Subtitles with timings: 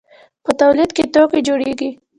[0.43, 1.89] په تولید کې توکي جوړیږي.